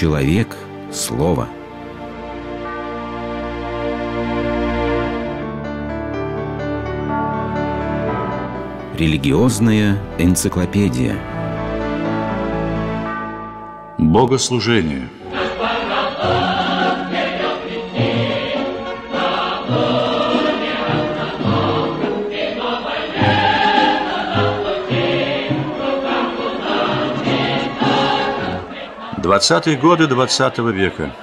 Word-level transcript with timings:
Человек– 0.00 0.56
слово. 0.90 1.46
Религиозная 8.96 9.98
энциклопедия. 10.16 11.18
Богослужение– 13.98 15.10
Двадцатые 29.30 29.76
годы 29.76 30.08
двадцатого 30.08 30.70
века. 30.70 31.14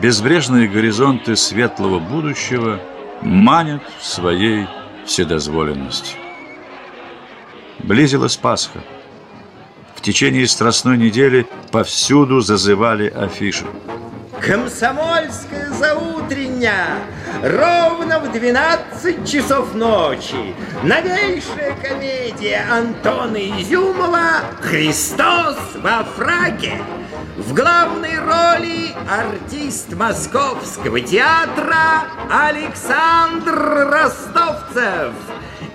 Безбрежные 0.00 0.68
горизонты 0.68 1.34
светлого 1.34 1.98
будущего 1.98 2.78
манят 3.20 3.82
своей 4.00 4.68
вседозволенностью. 5.04 6.16
Близилась 7.80 8.36
Пасха. 8.36 8.78
В 9.96 10.02
течение 10.02 10.46
страстной 10.46 10.96
недели 10.96 11.48
повсюду 11.72 12.40
зазывали 12.40 13.08
афиши. 13.08 13.66
Комсомольская 14.40 15.72
заутренняя 15.72 16.98
Ровно 17.44 18.20
в 18.20 18.32
12 18.32 19.30
часов 19.30 19.74
ночи. 19.74 20.54
Новейшая 20.82 21.76
комедия 21.76 22.66
Антона 22.72 23.36
Изюмова 23.36 24.40
«Христос 24.62 25.58
во 25.74 26.04
фраке» 26.04 26.80
В 27.36 27.52
главной 27.52 28.18
роли 28.18 28.94
артист 29.10 29.92
Московского 29.92 31.02
театра 31.02 32.04
Александр 32.30 33.90
Ростовцев. 33.90 35.12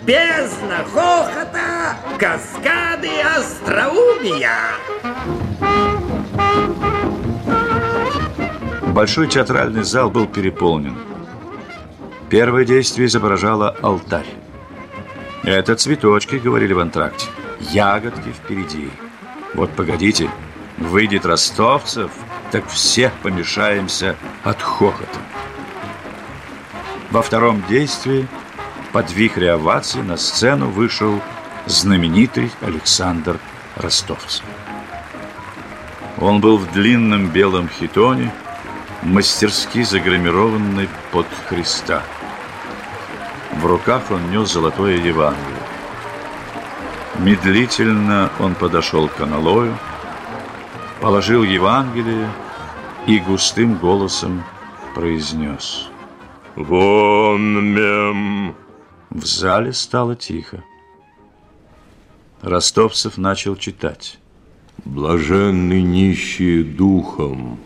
Бездна 0.02 0.78
хохота, 0.92 1.98
каскады 2.18 3.12
остроумия 3.38 4.56
Большой 8.88 9.28
театральный 9.28 9.84
зал 9.84 10.10
был 10.10 10.26
переполнен. 10.26 10.96
Первое 12.30 12.64
действие 12.64 13.08
изображало 13.08 13.76
алтарь. 13.82 14.28
«Это 15.44 15.76
цветочки»,— 15.76 16.36
говорили 16.44 16.74
в 16.74 16.80
антракте. 16.80 17.28
«Ягодки 17.60 18.30
впереди». 18.30 18.90
Вот 19.56 19.72
погодите, 19.72 20.30
выйдет 20.78 21.26
ростовцев, 21.26 22.12
так 22.52 22.68
всех 22.68 23.12
помешаемся 23.24 24.16
от 24.44 24.62
хохота. 24.62 25.20
Во 27.10 27.24
втором 27.24 27.64
действии 27.68 28.28
под 28.92 29.12
вихре 29.12 29.52
овации 29.52 30.02
на 30.02 30.18
сцену 30.18 30.70
вышел 30.70 31.20
знаменитый 31.66 32.52
Александр 32.62 33.40
Ростовцев. 33.76 34.46
Он 36.18 36.42
был 36.42 36.58
в 36.58 36.72
длинном 36.72 37.30
белом 37.30 37.70
хитоне, 37.70 38.32
мастерски 39.02 39.84
загримированный 39.84 40.90
под 41.12 41.26
Христа. 41.48 42.04
В 43.54 43.66
руках 43.66 44.12
он 44.12 44.32
нес 44.32 44.52
золотое 44.52 44.98
Евангелие. 44.98 45.60
Медлительно 47.20 48.30
он 48.40 48.56
подошел 48.56 49.08
к 49.10 49.20
аналою, 49.22 49.78
положил 51.02 51.44
Евангелие 51.44 52.30
и 53.08 53.20
густым 53.20 53.76
голосом 53.76 54.44
произнес 54.96 55.90
«Вон 56.56 57.74
мем!» 57.74 58.56
В 59.10 59.26
зале 59.26 59.74
стало 59.74 60.16
тихо. 60.16 60.64
Ростовцев 62.42 63.18
начал 63.18 63.56
читать. 63.56 64.20
«Блаженны 64.86 65.82
нищие 65.82 66.64
духом, 66.64 67.60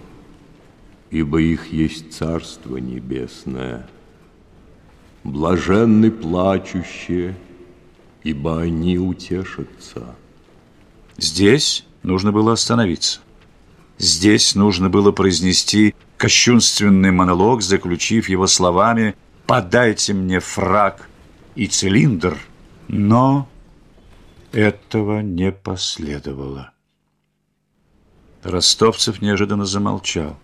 ибо 1.11 1.41
их 1.41 1.71
есть 1.71 2.13
Царство 2.13 2.77
Небесное. 2.77 3.87
Блаженны 5.23 6.11
плачущие, 6.11 7.35
ибо 8.23 8.61
они 8.61 8.97
утешатся. 8.97 10.15
Здесь 11.17 11.85
нужно 12.03 12.31
было 12.31 12.53
остановиться. 12.53 13.21
Здесь 13.97 14.55
нужно 14.55 14.89
было 14.89 15.11
произнести 15.11 15.95
кощунственный 16.17 17.11
монолог, 17.11 17.61
заключив 17.61 18.27
его 18.27 18.47
словами 18.47 19.15
«Подайте 19.45 20.13
мне 20.13 20.39
фраг 20.39 21.07
и 21.55 21.67
цилиндр». 21.67 22.37
Но 22.87 23.47
этого 24.51 25.21
не 25.21 25.51
последовало. 25.51 26.71
Ростовцев 28.43 29.21
неожиданно 29.21 29.65
замолчал. 29.65 30.37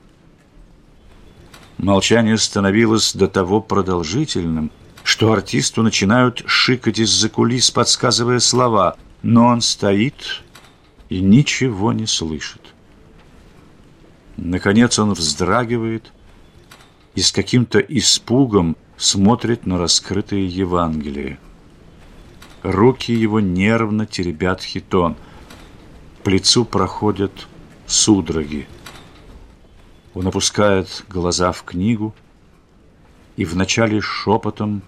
Молчание 1.80 2.38
становилось 2.38 3.14
до 3.14 3.30
того 3.30 3.62
продолжительным, 3.62 4.70
что 5.06 5.32
артисту 5.32 5.82
начинают 5.82 6.44
шикать 6.46 7.00
из-за 7.00 7.30
кулис, 7.30 7.72
подсказывая 7.72 8.40
слова, 8.40 8.98
но 9.22 9.46
он 9.46 9.62
стоит 9.62 10.44
и 11.08 11.22
ничего 11.22 11.94
не 11.94 12.06
слышит. 12.06 12.62
Наконец 14.36 15.00
он 15.00 15.14
вздрагивает 15.14 16.12
и 17.16 17.22
с 17.22 17.32
каким-то 17.32 17.80
испугом 17.80 18.76
смотрит 18.98 19.66
на 19.66 19.78
раскрытые 19.78 20.48
Евангелие. 20.48 21.40
Руки 22.62 23.14
его 23.14 23.40
нервно 23.40 24.06
теребят 24.06 24.62
хитон. 24.62 25.16
По 26.26 26.30
лицу 26.30 26.66
проходят 26.66 27.48
судороги. 27.88 28.68
Он 30.20 30.28
опускает 30.28 31.06
глаза 31.08 31.54
в 31.54 31.64
книгу 31.64 32.14
и 33.38 33.46
вначале 33.46 34.02
шепотом, 34.02 34.82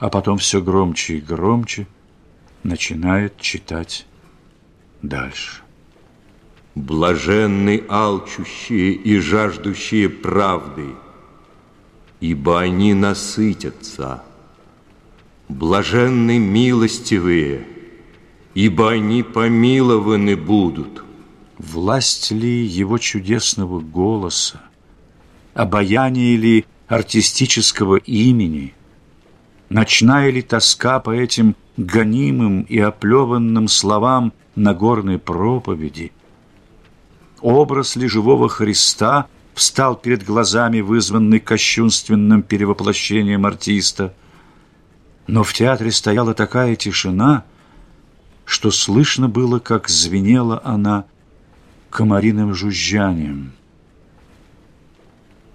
а 0.00 0.10
потом 0.10 0.38
все 0.38 0.60
громче 0.60 1.18
и 1.18 1.20
громче 1.20 1.86
начинает 2.64 3.40
читать 3.40 4.08
дальше. 5.02 5.62
Блаженны 6.74 7.84
алчущие 7.88 8.90
и 8.94 9.20
жаждущие 9.20 10.08
правды, 10.08 10.96
ибо 12.18 12.60
они 12.60 12.92
насытятся. 12.92 14.24
Блаженны 15.48 16.40
милостивые, 16.40 17.68
ибо 18.54 18.90
они 18.90 19.22
помилованы 19.22 20.36
будут. 20.36 21.04
Власть 21.60 22.30
ли 22.30 22.64
его 22.64 22.96
чудесного 22.96 23.80
голоса, 23.80 24.62
обаяние 25.52 26.34
ли 26.38 26.64
артистического 26.88 27.96
имени, 27.96 28.72
ночная 29.68 30.30
ли 30.30 30.40
тоска 30.40 31.00
по 31.00 31.10
этим 31.10 31.54
гонимым 31.76 32.62
и 32.62 32.78
оплеванным 32.78 33.68
словам 33.68 34.32
Нагорной 34.54 35.18
проповеди, 35.18 36.12
образ 37.42 37.94
ли 37.94 38.08
живого 38.08 38.48
Христа 38.48 39.26
встал 39.52 39.96
перед 39.96 40.24
глазами, 40.24 40.80
вызванный 40.80 41.40
кощунственным 41.40 42.42
перевоплощением 42.42 43.44
артиста. 43.44 44.14
Но 45.26 45.42
в 45.42 45.52
театре 45.52 45.92
стояла 45.92 46.32
такая 46.32 46.74
тишина, 46.74 47.44
что 48.46 48.70
слышно 48.70 49.28
было, 49.28 49.58
как 49.58 49.90
звенела 49.90 50.62
она 50.64 51.04
комариным 51.90 52.54
жужжанием. 52.54 53.52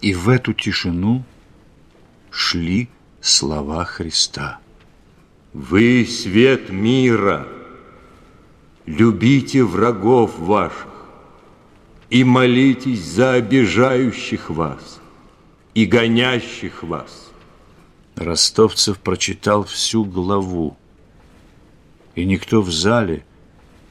И 0.02 0.14
в 0.14 0.30
эту 0.30 0.54
тишину 0.54 1.24
шли 2.30 2.90
слова 3.22 3.86
Христа. 3.86 4.60
«Вы 5.54 6.06
свет 6.06 6.70
мира, 6.70 7.48
любите 8.86 9.64
врагов 9.64 10.38
ваших 10.38 10.94
и 12.10 12.26
молитесь 12.26 13.04
за 13.04 13.34
обижающих 13.34 14.50
вас 14.50 15.00
и 15.74 15.86
гонящих 15.86 16.84
вас». 16.84 17.32
Ростовцев 18.16 19.00
прочитал 19.00 19.64
всю 19.64 20.06
главу, 20.06 20.78
и 22.16 22.26
никто 22.26 22.62
в 22.62 22.72
зале 22.72 23.26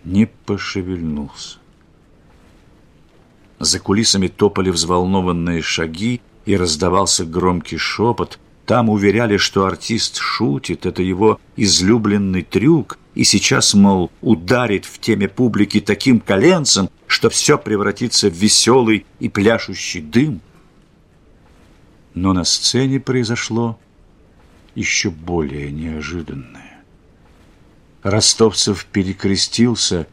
не 0.05 0.27
пошевельнулся. 0.27 1.59
За 3.65 3.81
кулисами 3.81 4.29
топали 4.29 4.69
взволнованные 4.69 5.63
шаги, 5.63 6.21
и 6.45 6.55
раздавался 6.55 7.25
громкий 7.25 7.79
шепот. 7.79 8.39
Там 8.67 8.91
уверяли, 8.91 9.39
что 9.39 9.65
артист 9.65 10.19
шутит, 10.19 10.85
это 10.85 11.03
его 11.03 11.41
излюбленный 11.57 12.43
трюк, 12.43 12.99
и 13.15 13.25
сейчас, 13.25 13.73
мол, 13.73 14.11
ударит 14.21 14.85
в 14.85 14.99
теме 14.99 15.29
публики 15.29 15.81
таким 15.81 16.21
коленцем, 16.21 16.91
что 17.07 17.31
все 17.31 17.57
превратится 17.57 18.29
в 18.29 18.35
веселый 18.35 19.07
и 19.19 19.31
пляшущий 19.31 20.03
дым. 20.03 20.43
Но 22.13 22.35
на 22.35 22.45
сцене 22.45 23.01
произошло 23.01 23.79
еще 24.75 25.09
более 25.09 25.73
неожиданное. 25.73 26.85
Ростовцев 28.03 28.85
перекрестился 28.93 30.07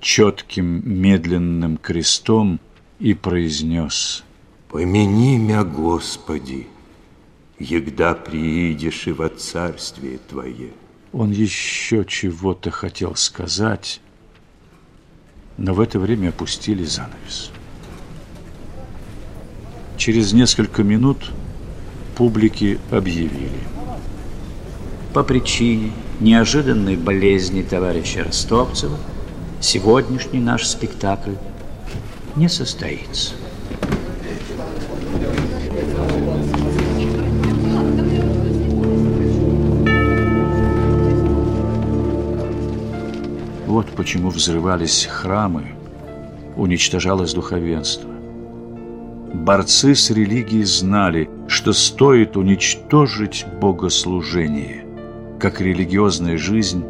четким 0.00 0.82
медленным 0.84 1.78
крестом 1.78 2.60
и 3.02 3.14
произнес 3.14 4.22
«Помяни 4.68 5.36
мя, 5.36 5.64
Господи, 5.64 6.68
егда 7.58 8.14
приидешь 8.14 9.08
и 9.08 9.12
во 9.12 9.28
царствие 9.28 10.18
Твое». 10.18 10.70
Он 11.12 11.32
еще 11.32 12.04
чего-то 12.04 12.70
хотел 12.70 13.16
сказать, 13.16 14.00
но 15.58 15.74
в 15.74 15.80
это 15.80 15.98
время 15.98 16.28
опустили 16.28 16.84
занавес. 16.84 17.50
Через 19.96 20.32
несколько 20.32 20.84
минут 20.84 21.32
публике 22.16 22.78
объявили. 22.92 23.66
По 25.12 25.24
причине 25.24 25.92
неожиданной 26.20 26.96
болезни 26.96 27.62
товарища 27.62 28.22
Ростовцева 28.22 28.98
сегодняшний 29.60 30.40
наш 30.40 30.68
спектакль 30.68 31.34
не 32.36 32.48
состоится. 32.48 33.34
Вот 43.66 43.86
почему 43.96 44.28
взрывались 44.28 45.06
храмы, 45.06 45.72
уничтожалось 46.56 47.32
духовенство. 47.32 48.10
Борцы 49.32 49.94
с 49.94 50.10
религией 50.10 50.64
знали, 50.64 51.30
что 51.48 51.72
стоит 51.72 52.36
уничтожить 52.36 53.46
богослужение, 53.60 54.84
как 55.40 55.62
религиозная 55.62 56.36
жизнь 56.36 56.84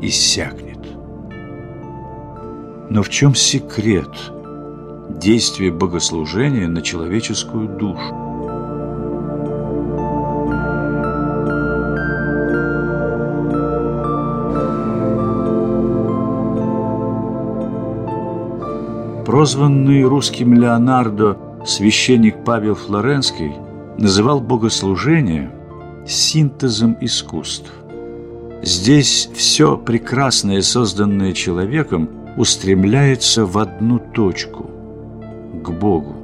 иссякнет. 0.00 0.78
Но 2.88 3.02
в 3.02 3.08
чем 3.08 3.34
секрет 3.34 4.08
действия 5.20 5.70
богослужения 5.70 6.66
на 6.66 6.80
человеческую 6.80 7.68
душу? 7.68 8.14
Прозванный 19.26 20.02
русским 20.04 20.54
Леонардо 20.54 21.36
священник 21.64 22.42
Павел 22.44 22.74
Флоренский 22.74 23.52
называл 23.98 24.40
богослужение 24.40 25.52
синтезом 26.06 26.96
искусств. 27.00 27.70
Здесь 28.62 29.28
все 29.34 29.76
прекрасное, 29.76 30.62
созданное 30.62 31.32
человеком, 31.32 32.08
устремляется 32.36 33.44
в 33.44 33.58
одну 33.58 33.98
точку– 33.98 34.69
к 35.62 35.70
Богу. 35.70 36.14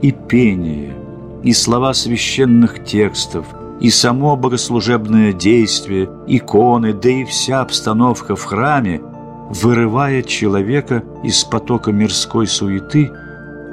И 0.00 0.12
пение, 0.12 0.94
и 1.42 1.52
слова 1.52 1.94
священных 1.94 2.84
текстов, 2.84 3.46
и 3.80 3.90
само 3.90 4.36
богослужебное 4.36 5.32
действие, 5.32 6.08
иконы, 6.26 6.92
да 6.92 7.08
и 7.08 7.24
вся 7.24 7.60
обстановка 7.60 8.36
в 8.36 8.44
храме– 8.44 9.00
вырывает 9.52 10.26
человека 10.26 11.02
из 11.22 11.44
потока 11.44 11.92
мирской 11.92 12.46
суеты 12.46 13.10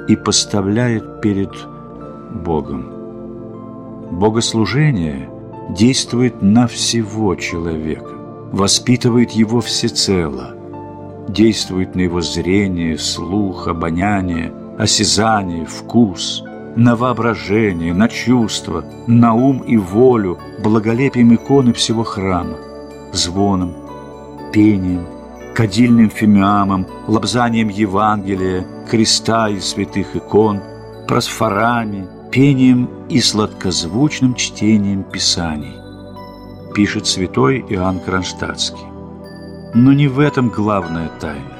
и 0.08 0.16
поставляет 0.16 1.22
перед 1.22 1.52
Богом. 2.44 2.92
Богослужение 4.10 5.30
действует 5.70 6.42
на 6.42 6.66
всего 6.66 7.34
человека, 7.34 8.10
воспитывает 8.52 9.30
его 9.30 9.62
всецело, 9.62 10.54
действует 11.28 11.94
на 11.94 12.00
его 12.00 12.20
зрение, 12.20 12.98
слух, 12.98 13.68
обоняние, 13.68 14.52
осязание, 14.80 15.66
вкус, 15.66 16.42
на 16.76 16.96
воображение, 16.96 17.92
на 17.94 18.08
чувство, 18.08 18.84
на 19.06 19.34
ум 19.34 19.58
и 19.58 19.76
волю, 19.76 20.38
благолепием 20.62 21.34
иконы 21.34 21.72
всего 21.72 22.04
храма, 22.04 22.56
звоном, 23.12 23.74
пением– 24.52 25.06
кадильным 25.54 26.08
фимиамом, 26.10 26.86
лобзанием 27.06 27.68
Евангелия, 27.68 28.64
креста 28.90 29.50
и 29.50 29.60
святых 29.60 30.16
икон, 30.16 30.60
просфорами, 31.06 32.08
пением 32.30 32.88
и 33.10 33.20
сладкозвучным 33.20 34.34
чтением 34.34 35.02
Писаний, 35.02 35.76
пишет 36.74 37.06
святой 37.06 37.64
Иоанн 37.68 38.00
Кронштадтский. 38.00 38.86
Но 39.74 39.92
не 39.92 40.08
в 40.08 40.18
этом 40.18 40.48
главная 40.48 41.10
тайна. 41.20 41.59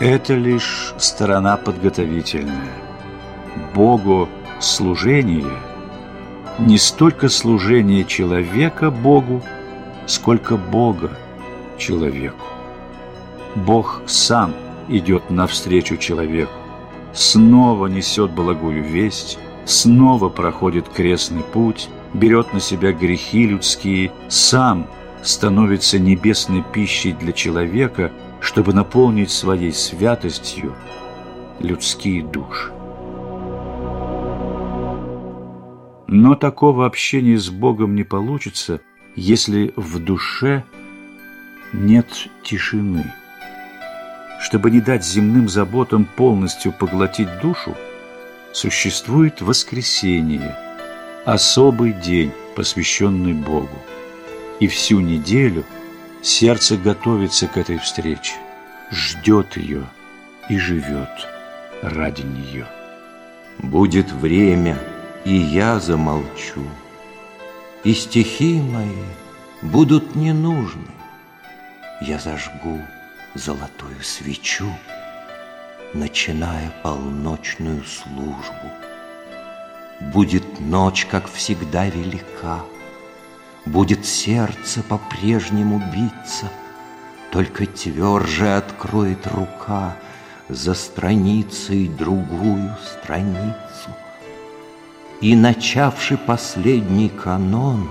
Это 0.00 0.34
лишь 0.34 0.94
сторона 0.96 1.56
подготовительная. 1.56 2.72
Богу 3.74 4.28
служение 4.60 5.58
не 6.60 6.78
столько 6.78 7.28
служение 7.28 8.04
человека 8.04 8.92
Богу, 8.92 9.42
сколько 10.06 10.56
Бога 10.56 11.10
человеку. 11.78 12.46
Бог 13.56 14.02
сам 14.06 14.54
идет 14.88 15.30
навстречу 15.30 15.96
человеку, 15.96 16.52
снова 17.12 17.86
несет 17.88 18.30
благую 18.30 18.84
весть, 18.84 19.38
снова 19.64 20.28
проходит 20.28 20.88
крестный 20.88 21.42
путь, 21.42 21.88
берет 22.14 22.52
на 22.52 22.60
себя 22.60 22.92
грехи 22.92 23.46
людские, 23.46 24.12
сам 24.28 24.86
становится 25.22 25.98
небесной 25.98 26.62
пищей 26.72 27.12
для 27.12 27.32
человека, 27.32 28.12
чтобы 28.40 28.72
наполнить 28.72 29.30
своей 29.30 29.72
святостью 29.72 30.74
людские 31.60 32.22
души. 32.22 32.72
Но 36.06 36.34
такого 36.34 36.86
общения 36.86 37.38
с 37.38 37.50
Богом 37.50 37.94
не 37.94 38.04
получится, 38.04 38.80
если 39.14 39.72
в 39.76 39.98
душе 39.98 40.64
нет 41.72 42.06
тишины. 42.42 43.12
Чтобы 44.40 44.70
не 44.70 44.80
дать 44.80 45.04
земным 45.04 45.48
заботам 45.48 46.06
полностью 46.06 46.72
поглотить 46.72 47.28
душу, 47.42 47.76
существует 48.52 49.42
воскресенье, 49.42 50.56
особый 51.26 51.92
день, 51.92 52.32
посвященный 52.56 53.34
Богу. 53.34 53.78
И 54.60 54.66
всю 54.66 55.00
неделю 55.00 55.64
сердце 56.22 56.76
готовится 56.76 57.46
к 57.46 57.56
этой 57.56 57.78
встрече, 57.78 58.34
ждет 58.90 59.56
ее 59.56 59.86
и 60.48 60.58
живет 60.58 61.10
ради 61.82 62.22
нее. 62.22 62.66
Будет 63.58 64.10
время, 64.12 64.78
и 65.24 65.34
я 65.34 65.80
замолчу, 65.80 66.64
и 67.84 67.92
стихи 67.92 68.60
мои 68.60 69.04
будут 69.62 70.14
не 70.14 70.32
нужны. 70.32 70.90
Я 72.00 72.18
зажгу 72.18 72.80
золотую 73.34 74.02
свечу, 74.02 74.70
начиная 75.94 76.72
полночную 76.82 77.82
службу. 77.84 78.70
Будет 80.00 80.60
ночь, 80.60 81.06
как 81.06 81.28
всегда, 81.30 81.86
велика, 81.86 82.62
Будет 83.72 84.06
сердце 84.06 84.82
по-прежнему 84.82 85.82
биться, 85.92 86.46
Только 87.30 87.66
тверже 87.66 88.56
откроет 88.56 89.26
рука 89.26 89.96
За 90.48 90.74
страницей 90.74 91.88
другую 91.88 92.74
страницу. 92.84 93.90
И, 95.20 95.36
начавший 95.36 96.16
последний 96.16 97.08
канон, 97.08 97.90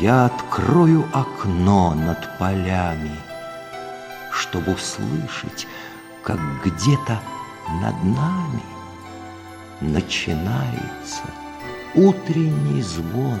Я 0.00 0.26
открою 0.26 1.04
окно 1.12 1.94
над 1.94 2.38
полями— 2.38 3.16
чтобы 4.36 4.74
услышать, 4.74 5.66
как 6.22 6.38
где-то 6.64 7.20
над 7.82 8.04
нами 8.04 8.62
начинается 9.80 11.22
утренний 11.94 12.82
звон. 12.82 13.40